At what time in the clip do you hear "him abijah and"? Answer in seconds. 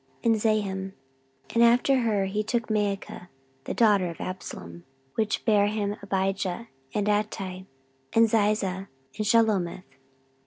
5.67-7.05